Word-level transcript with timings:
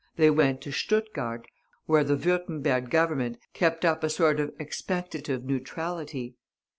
They 0.15 0.31
went 0.31 0.61
to 0.61 0.71
Stuttgart, 0.71 1.45
where 1.85 2.03
the 2.03 2.15
Würtemberg 2.15 2.89
Government 2.89 3.37
kept 3.53 3.85
up 3.85 4.03
a 4.03 4.09
sort 4.09 4.39
of 4.39 4.51
expectative 4.59 5.45
neutrality. 5.45 6.37